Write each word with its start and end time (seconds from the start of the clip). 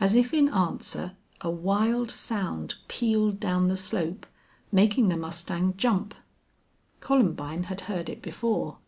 As 0.00 0.14
if 0.14 0.32
in 0.32 0.48
answer 0.48 1.16
a 1.42 1.50
wild 1.50 2.10
sound 2.10 2.76
pealed 2.88 3.38
down 3.38 3.68
the 3.68 3.76
slope, 3.76 4.24
making 4.72 5.08
the 5.10 5.18
mustang 5.18 5.76
jump. 5.76 6.14
Columbine 7.00 7.64
had 7.64 7.82
heard 7.82 8.08
it 8.08 8.22
before. 8.22 8.78